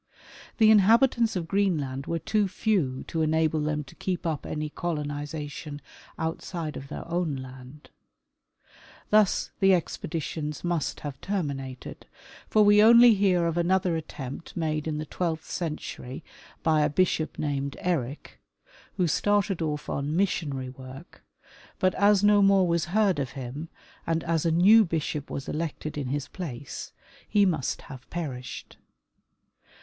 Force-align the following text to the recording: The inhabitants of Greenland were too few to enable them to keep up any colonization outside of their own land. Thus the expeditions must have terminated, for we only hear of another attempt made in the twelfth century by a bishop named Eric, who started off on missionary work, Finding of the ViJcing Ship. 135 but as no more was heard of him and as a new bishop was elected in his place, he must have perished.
The 0.57 0.71
inhabitants 0.71 1.35
of 1.35 1.47
Greenland 1.47 2.07
were 2.07 2.17
too 2.17 2.47
few 2.47 3.03
to 3.03 3.21
enable 3.21 3.61
them 3.61 3.83
to 3.83 3.93
keep 3.93 4.25
up 4.25 4.47
any 4.47 4.67
colonization 4.69 5.79
outside 6.17 6.75
of 6.75 6.87
their 6.87 7.07
own 7.07 7.35
land. 7.35 7.91
Thus 9.11 9.51
the 9.59 9.75
expeditions 9.75 10.63
must 10.63 11.01
have 11.01 11.21
terminated, 11.21 12.07
for 12.49 12.65
we 12.65 12.81
only 12.81 13.13
hear 13.13 13.45
of 13.45 13.59
another 13.59 13.95
attempt 13.95 14.57
made 14.57 14.87
in 14.87 14.97
the 14.97 15.05
twelfth 15.05 15.47
century 15.47 16.23
by 16.63 16.81
a 16.81 16.89
bishop 16.89 17.37
named 17.37 17.77
Eric, 17.79 18.39
who 18.97 19.05
started 19.07 19.61
off 19.61 19.87
on 19.87 20.15
missionary 20.15 20.69
work, 20.69 21.23
Finding 21.77 21.77
of 21.77 21.79
the 21.79 21.85
ViJcing 21.85 21.85
Ship. 21.85 21.93
135 21.93 21.93
but 21.93 21.95
as 22.19 22.23
no 22.23 22.41
more 22.41 22.67
was 22.67 22.85
heard 22.85 23.19
of 23.19 23.29
him 23.33 23.69
and 24.07 24.23
as 24.23 24.47
a 24.47 24.51
new 24.51 24.83
bishop 24.83 25.29
was 25.29 25.47
elected 25.47 25.95
in 25.95 26.07
his 26.07 26.27
place, 26.27 26.91
he 27.29 27.45
must 27.45 27.83
have 27.83 28.09
perished. 28.09 28.77